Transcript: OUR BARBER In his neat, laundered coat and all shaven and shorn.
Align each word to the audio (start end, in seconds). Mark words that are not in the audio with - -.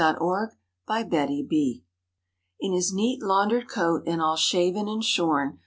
OUR 0.03 0.51
BARBER 0.87 1.27
In 2.59 2.73
his 2.73 2.91
neat, 2.91 3.21
laundered 3.21 3.69
coat 3.69 4.01
and 4.07 4.19
all 4.19 4.35
shaven 4.35 4.87
and 4.87 5.03
shorn. 5.03 5.59